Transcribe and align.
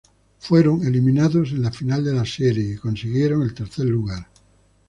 Fueron 0.39 0.81
eliminados 0.87 1.51
en 1.51 1.61
la 1.61 1.71
final 1.71 2.03
de 2.03 2.11
la 2.13 2.25
serie 2.25 2.73
y 2.73 2.77
consiguieron 2.77 3.43
el 3.43 3.53
tercer 3.53 3.85
lugar. 3.85 4.25